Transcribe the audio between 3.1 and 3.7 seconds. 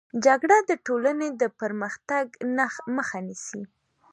نيسي.